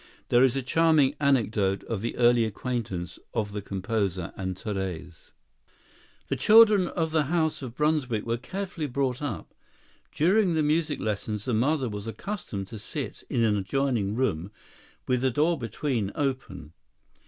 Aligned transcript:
There 0.29 0.43
is 0.43 0.55
a 0.55 0.63
charming 0.63 1.13
anecdote 1.19 1.83
of 1.83 2.01
the 2.01 2.17
early 2.17 2.43
acquaintance 2.43 3.19
of 3.35 3.51
the 3.51 3.61
composer 3.61 4.33
and 4.35 4.57
Therese. 4.57 5.29
The 6.27 6.35
children 6.35 6.87
of 6.87 7.11
the 7.11 7.25
house 7.25 7.61
of 7.61 7.75
Brunswick 7.75 8.25
were 8.25 8.37
carefully 8.37 8.87
brought 8.87 9.21
up. 9.21 9.53
During 10.11 10.55
the 10.55 10.63
music 10.63 10.99
lessons 10.99 11.45
the 11.45 11.53
mother 11.53 11.87
was 11.87 12.07
accustomed 12.07 12.67
to 12.69 12.79
sit 12.79 13.23
in 13.29 13.43
an 13.43 13.55
adjoining 13.55 14.15
room 14.15 14.51
with 15.07 15.21
the 15.21 15.29
door 15.29 15.55
between 15.59 16.11
open. 16.15 16.73